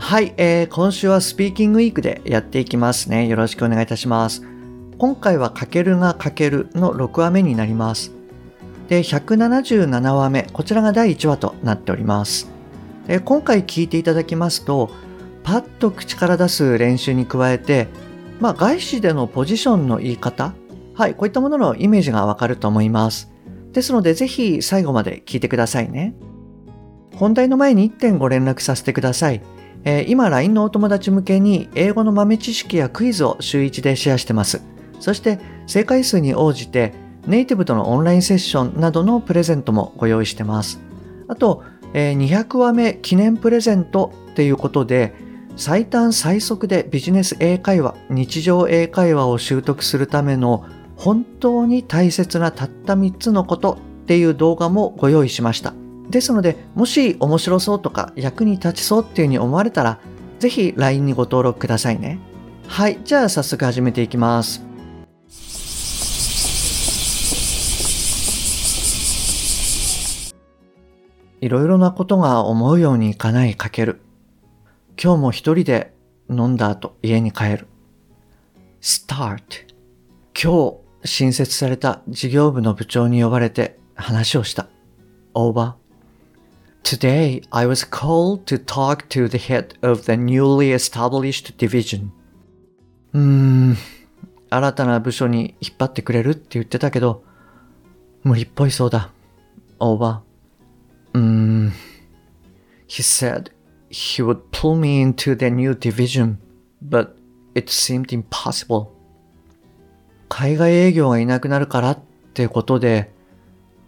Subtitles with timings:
[0.00, 3.26] はい、えー、今週はスピーキングウィークでやっていきますね。
[3.26, 4.42] よろしくお願いいたします。
[4.96, 8.12] 今回はかけるがかけるの6話目になります。
[8.88, 12.50] で、177話目、こちらが第1話となっております。
[13.06, 14.90] で今回聞いていただきますと、
[15.42, 17.88] パッと口から出す練習に加えて、
[18.40, 20.54] まあ、外資でのポジションの言い方、
[20.94, 23.30] はい、こういったもののイメージがわかると思います。
[23.72, 26.14] ですので、ぜひ最後まで聞いてくださいね。
[27.14, 29.42] 本題の前に1点ご連絡させてください。
[29.84, 34.62] えー、今 LINE のお友達向けに英語の豆知識やクイズを週1でシェアしてます。
[35.00, 36.92] そして正解数に応じて
[37.26, 40.80] ネイティブとのオンラインセッションなどのプレゼントもご用意してます。
[41.28, 41.62] あと、
[41.94, 45.14] えー、200話目記念プレゼントっていうことで
[45.56, 50.64] 最短最速でビジネス英会話、日常英会話を習得するための
[50.96, 55.74] 本当に大切なたった3つのことっていう動画もご用意しました。
[56.10, 60.00] ですので、もし面白そうとか役に立ちそうっていうふうに思われたら、
[60.38, 62.18] ぜひ LINE にご登録くださいね。
[62.66, 64.64] はい、じゃあ早速始めていきます。
[71.40, 74.00] いろいろなことが思うようにいかないかける。
[75.02, 75.94] 今日も一人で
[76.28, 77.66] 飲んだ後家に帰る。
[78.80, 79.66] start
[80.40, 84.68] 今日新設された事業部の部長に呼ばれて話をした。
[85.34, 85.87] over
[86.88, 92.12] Today, I was called to talk to the head of the newly established division.
[93.12, 93.76] うーん、
[94.48, 97.22] 新たな部署に引っ張ってくれるって言ってたけど、
[98.24, 99.10] 無理っぽいそうだ。
[99.78, 100.20] Over.
[101.12, 101.72] うーん。
[102.88, 103.50] He said
[103.90, 106.36] he would pull me into the new division,
[106.82, 107.10] but
[107.54, 108.86] it seemed impossible.
[110.30, 112.00] 海外営業がいなくなるからっ
[112.32, 113.12] てことで、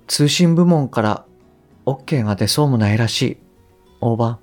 [0.06, 1.24] 通信部門から
[1.89, 3.37] OK が出そうもないらしい。
[4.01, 4.37] Over.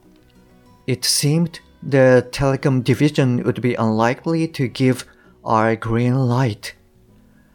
[0.87, 5.07] It seemed the telecom division would be unlikely to give
[5.45, 6.75] our green light.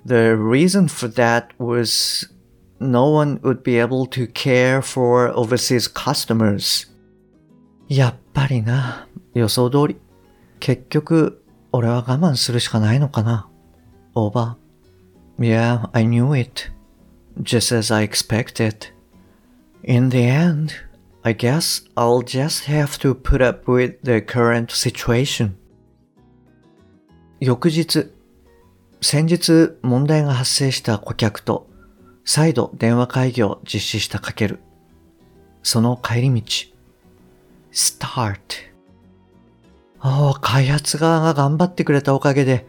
[0.05, 2.29] The reason for that was
[2.79, 6.89] no one would be able to care for overseas customers.
[7.89, 9.07] やっぱりな。
[9.33, 9.97] 予想通り。
[10.59, 13.49] 結局、俺は我慢するしかないのかな。
[14.15, 14.55] Over.
[15.39, 16.71] Yeah, I knew it.
[17.41, 18.90] Just as I expected.
[19.84, 20.72] In the end,
[21.24, 25.54] I guess I'll just have to put up with the current situation.
[27.40, 28.12] 翌日、
[29.00, 31.68] 先日問題が発生した顧客と
[32.24, 34.60] 再度電話会議を実施したかける。
[35.64, 36.42] その帰り道。
[37.72, 38.38] start.
[39.98, 42.66] ああ、開発側が頑張ってくれたおかげで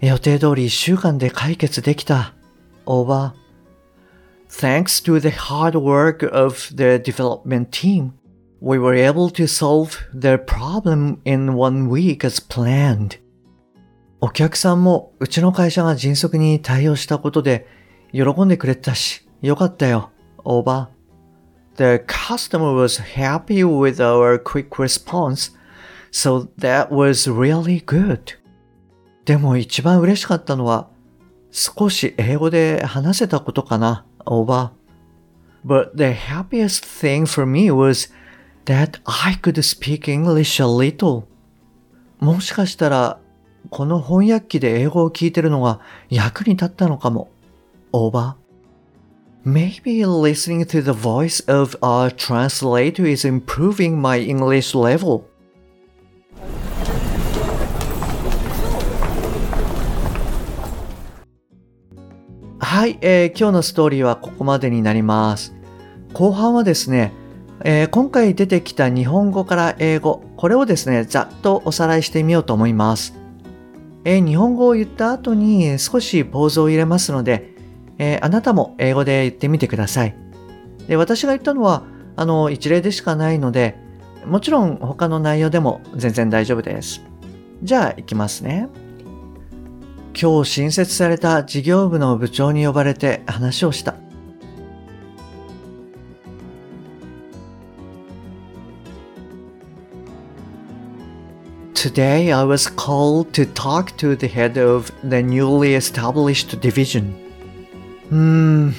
[0.00, 2.34] 予定通り一週間で解決できた。
[2.86, 3.32] over.
[4.50, 8.14] Thanks to the hard work of the development team,
[8.60, 13.20] we were able to solve their problem in one week as planned.
[14.20, 17.66] お客さんもうちの会社が迅速に対応したことで
[18.12, 20.10] 喜んでくれたし、よかったよ、
[20.44, 21.98] オーバー。
[21.98, 25.54] The customer was happy with our quick response,
[26.10, 28.38] so that was really good.
[29.26, 30.88] でも一番嬉しかったのは
[31.50, 34.06] 少し英語で話せたことかな。
[34.28, 34.70] Over.
[35.64, 38.08] But the happiest thing for me was
[38.66, 41.24] that I could speak English a little.
[42.20, 43.18] もしかしたら、
[43.70, 47.28] この翻訳機で英語を聞いてるのが役に立ったのかも。
[47.92, 48.34] over.
[49.44, 55.27] Maybe listening to the voice of a translator is improving my English level.
[62.78, 65.52] はい、えー、今日のストーリーはここまでになります。
[66.12, 67.12] 後半はですね、
[67.64, 73.18] えー、今回出てきた日本語から英語、これをですね、ざっとおさらいしてみようと思います。
[74.04, 77.52] えー、日本語を言った後に少しポーズを入れますので、
[77.98, 80.14] えあなたも英語で言ってみてください。
[80.86, 81.82] で私が言ったのは、
[82.14, 83.76] あの、一例でしかないので、
[84.24, 87.02] もちろん他の内容でも全然大丈夫です。
[87.60, 88.68] じゃあ、行きますね。
[90.20, 93.94] 今日新設された事業部の部長に呼ばれて話をした。
[101.72, 107.14] Today I was called to talk to the head of the newly established division.
[108.10, 108.74] うーん、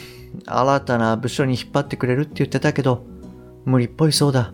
[0.45, 3.05] 新たな部署に引っ張ってくれるって言ってたけど、
[3.63, 4.53] 無理っぽいそうだ。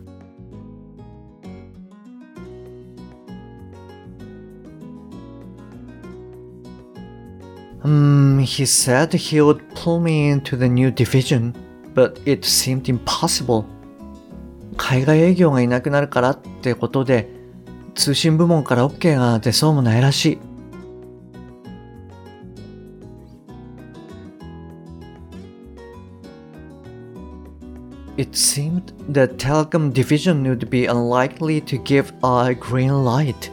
[7.84, 11.54] Hmm, he said he would pull me into the new division,
[11.94, 13.64] but it seemed impossible.
[14.76, 17.28] 海外営業がいなくなるからってことで、
[17.94, 20.38] 通信部門から OK が出そうもないらしい。
[28.16, 33.50] It seemed the telecom division would be unlikely to give a green light.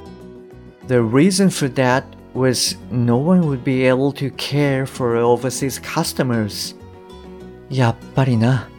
[0.87, 6.75] The reason for that was no one would be able to care for overseas customers.
[7.69, 8.69] やっぱりな。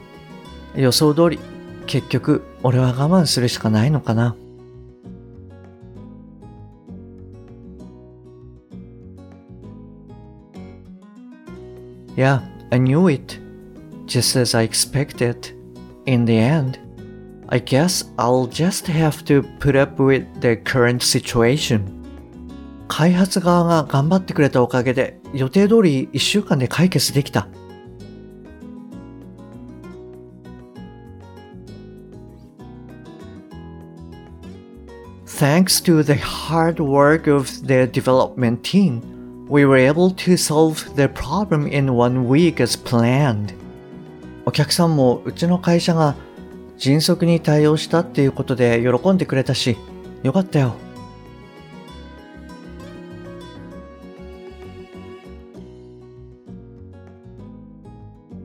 [0.75, 1.39] 予想通り、
[1.87, 4.37] 結局俺は我慢するしかないのかな。
[12.17, 12.41] Yeah,
[12.71, 13.39] I knew it.
[14.07, 15.55] Just as I expected.
[16.07, 16.79] In the end,
[17.49, 21.99] I guess I'll just have to put up with the current situation.
[22.96, 27.48] 開発側が頑張ってくれたおかげで予定通り1週間で解決できた。
[35.26, 39.02] Thanks to the hard work of the development team,
[39.50, 43.56] we were able to solve the problem in one week as planned.
[44.46, 46.16] お客さんもうちの会社が
[46.78, 49.78] 迅速に対応したっていうことで喜んでくれたし、
[50.22, 50.83] よかったよ。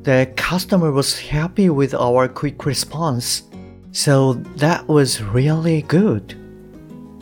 [0.07, 3.43] The customer was happy with our quick response,
[3.91, 6.37] so that was really good.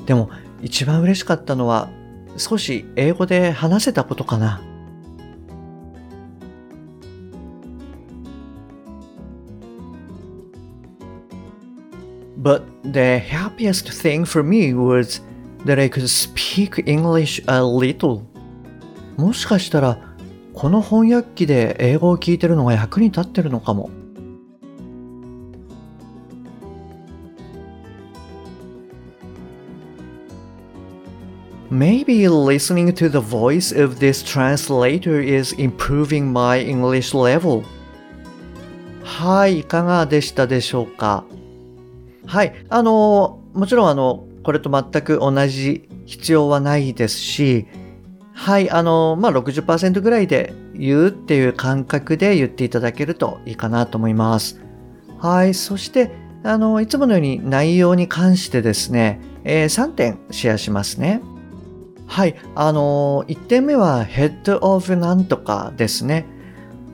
[0.06, 0.30] でも
[0.62, 1.90] 一番嬉しかったのは
[2.38, 4.62] 少し英語で話せたことかな。
[12.42, 15.22] But the happiest thing for me was
[15.66, 18.24] that I could speak English a little.
[19.18, 20.00] もしかしたら
[20.57, 23.91] この翻訳機で英語を聞いてるのが役に立ってるのかも。
[31.71, 37.63] Maybe listening to the voice of this translator is improving my English level.
[39.05, 41.27] はい、いかがでしたでしょうか
[42.25, 47.67] はい、あの、もちろんあの、これと全く同じ必要はないですし、
[48.39, 54.61] はい、あの、まあ、60%ぐらいで言うっていう感覚で言っていただけるといいかなと思います。
[55.19, 56.13] はい、そして、
[56.45, 61.23] あの、いつものように内容に関してですね、えー、3点シェアしますね。
[62.07, 66.27] はい、あの、1点目は Head of なんとかですね。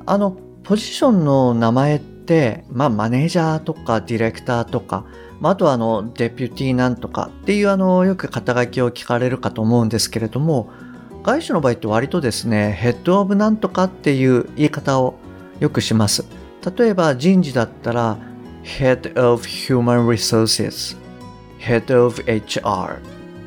[0.07, 5.05] あの、ポジションの名前って、まあ、マネージャーとかディレクターとか、
[5.41, 10.71] まあ、あとはあの、デピュティなんとかっていうあの、よく肩書きを聞かれるかと思うんですけれども、
[11.23, 15.15] 外資の場合って割とですね、ヘッドオブなんとかっていう言い方を
[15.61, 16.25] よくします。
[16.77, 18.19] 例えば人事だったら、
[18.65, 20.97] Head of Human Resources、
[21.61, 22.99] Head of HR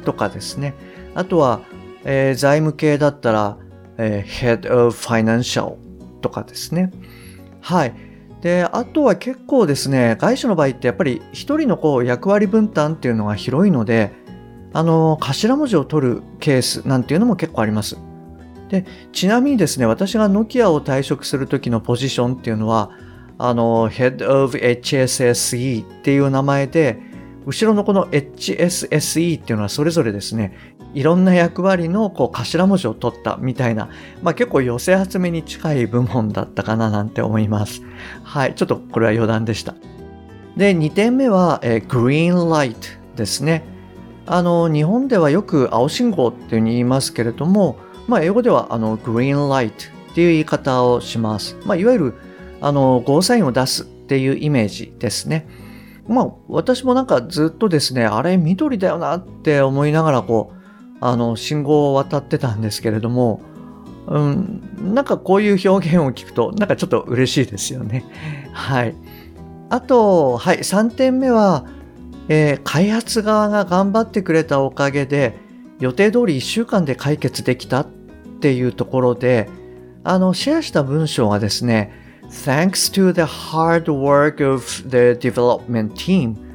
[0.05, 0.73] とかですね。
[1.15, 1.61] あとは、
[2.05, 3.57] えー、財務系だったら、
[3.97, 5.75] えー、Head of Financial
[6.21, 6.91] とかですね。
[7.61, 7.93] はい。
[8.41, 14.11] で、あとは結構ですね、外資の場合ってやっぱり一人のこう役割分担っていうのが広いので、
[14.75, 17.97] あの、頭文字を取るケースなんていうのも結構あります。
[18.67, 22.91] で、ちなみにですね、私がノキアを退職する時のポジションっていうのは、
[23.37, 26.99] あの、Head of HSSE っていう名前で、
[27.45, 30.53] 後ろのこの HSSE っていうのはそれぞれですね、
[30.93, 33.87] いろんな役割のこう頭文字を取ったみたいな、
[34.21, 37.81] まあ結構寄せ集めに近い部門だったかななんて思います。
[38.23, 39.73] はい、ちょっとこれは余談でした。
[40.57, 42.75] で、2点目は、えー、Green Light
[43.15, 43.74] ですね。
[44.27, 47.77] あの日本ではよく青信号っていうに言いますけれども、
[48.07, 51.57] まあ、英語ではあのグリーンライトっていう言い方をします。
[51.65, 52.13] まあ、いわゆる
[52.61, 55.47] あのゴーサインを出すっていうイメージですね。
[56.07, 60.55] まあ私もなんかずっとですね、あれ緑だよなって思いながらこう、
[61.01, 63.41] あの信号を渡ってたんですけれども、
[64.07, 68.05] うん、なんかこういう表現を聞くとなんかちょっと嬉しいですよね。
[68.53, 68.95] はい。
[69.69, 71.65] あと、はい、3点目は、
[72.27, 75.37] えー、開発側が頑張ってくれたおかげで
[75.79, 77.87] 予定通り1週間で解決できたっ
[78.39, 79.49] ていうところで
[80.03, 81.91] あのシェアした文章がですね
[82.29, 86.45] Thanks to the hard work of the development team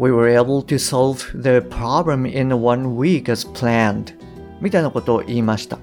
[0.00, 4.14] We were able to solve the problem in one week as planned.
[4.62, 5.78] みたいなことを言いました。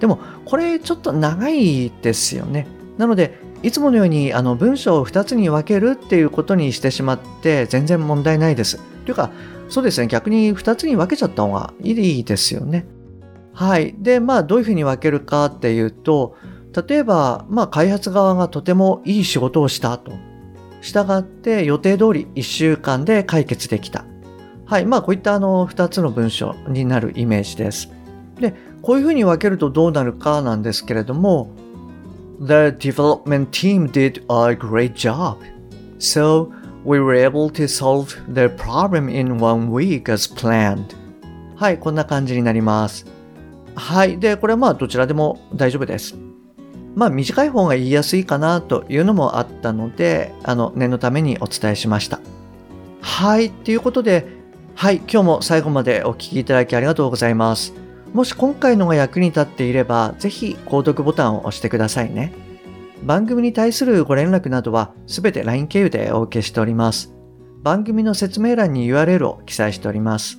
[0.00, 2.66] でも、これちょっと長いですよね。
[2.98, 8.78] なので、いつものようにあの文章を2つに分けるっていうことにしてしまって全然問題ないです。
[9.04, 9.30] というか、
[9.68, 12.86] そうですね、逆に2つに分けちゃった方がいいですよね。
[13.52, 13.94] はい。
[13.98, 16.36] で、まあ、どういうふうに分けるかっていうと、
[16.88, 20.12] 例えば、まあ、開発側がとてもいい仕事をしたと。
[20.80, 24.04] 従って予定通り1週間で解決できた。
[24.64, 24.86] はい。
[24.86, 27.90] まあ、こういったあの2つの文章になるイメージです。
[28.40, 31.50] で、こういうふうに分けるとどうなるかなんですけれども、
[32.40, 35.42] The development team did a great job.
[35.98, 36.50] So,
[36.86, 40.96] we were able to solve the problem in one week as planned.
[41.56, 43.04] はい、こんな感じになります。
[43.74, 44.18] はい。
[44.18, 46.16] で、これはまあどちらでも大丈夫です。
[46.94, 52.20] まあ短い方が言いやすいかなというのもあったので、あの念のためにお伝えしました。
[53.02, 53.50] はい。
[53.50, 54.26] ということで、
[54.74, 54.96] はい。
[54.96, 57.74] 今日も最後までお聴きいただきありがとうございます。
[58.12, 62.32] もし今回のが役に立っていれば、ぜひ購読ボタンを押してくださいね。
[63.04, 67.14] 番組に対するご連絡などはすべて LINE 経由でお受けしております。
[67.62, 70.38] 番組の説明欄に URL を記載しております。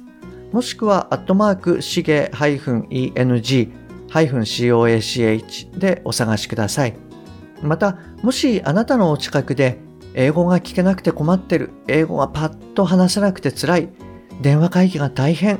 [0.52, 3.70] もしくは、アットマーク、しげ -eng-coach
[5.80, 6.96] でお探しください。
[7.62, 9.80] また、もしあなたのお近くで、
[10.14, 13.88] 英語が聞けなくて困ってる、英語がパッと話せなくて辛い、
[14.42, 15.60] 電話会議が大変